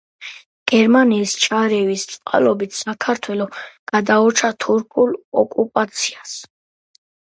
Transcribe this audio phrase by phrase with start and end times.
[0.69, 3.47] გერმანიის ჩარევის წყალობით საქართველო
[3.93, 6.33] გადაურჩა თურქულ ოკუპაციას.